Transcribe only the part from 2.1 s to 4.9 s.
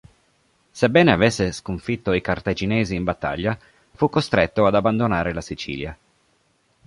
i cartaginesi in battaglia fu costretto ad